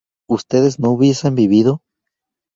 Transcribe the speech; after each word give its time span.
¿ustedes 0.27 0.79
no 0.79 0.89
hubiesen 0.89 1.35
vivido? 1.35 1.83